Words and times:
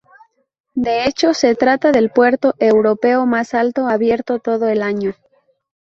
De 0.73 1.05
hecho, 1.05 1.35
se 1.35 1.53
trata 1.53 1.91
del 1.91 2.09
puerto 2.09 2.55
europeo 2.57 3.27
más 3.27 3.53
alto 3.53 3.87
abierto 3.87 4.39
todo 4.39 4.67
el 4.67 4.81
año. 4.81 5.13